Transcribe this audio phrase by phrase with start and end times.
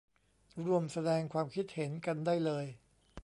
[0.65, 2.65] ร่วมแสดงความคิดเห็นกันได้เลย